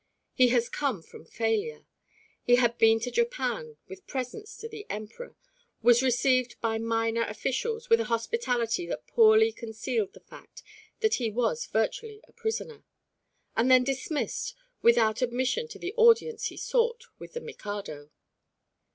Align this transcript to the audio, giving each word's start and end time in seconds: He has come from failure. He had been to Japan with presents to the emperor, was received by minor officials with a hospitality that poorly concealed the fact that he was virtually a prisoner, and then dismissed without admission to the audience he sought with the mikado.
He 0.33 0.47
has 0.47 0.67
come 0.67 1.03
from 1.03 1.25
failure. 1.25 1.85
He 2.41 2.55
had 2.55 2.79
been 2.79 2.99
to 3.01 3.11
Japan 3.11 3.77
with 3.87 4.07
presents 4.07 4.57
to 4.57 4.67
the 4.67 4.87
emperor, 4.89 5.35
was 5.83 6.01
received 6.01 6.59
by 6.59 6.79
minor 6.79 7.21
officials 7.25 7.87
with 7.87 7.99
a 7.99 8.05
hospitality 8.05 8.87
that 8.87 9.05
poorly 9.05 9.51
concealed 9.51 10.13
the 10.13 10.19
fact 10.19 10.63
that 11.01 11.13
he 11.21 11.29
was 11.29 11.67
virtually 11.67 12.19
a 12.27 12.33
prisoner, 12.33 12.83
and 13.55 13.69
then 13.69 13.83
dismissed 13.83 14.55
without 14.81 15.21
admission 15.21 15.67
to 15.67 15.77
the 15.77 15.93
audience 15.97 16.45
he 16.45 16.57
sought 16.57 17.03
with 17.19 17.33
the 17.33 17.39
mikado. 17.39 18.09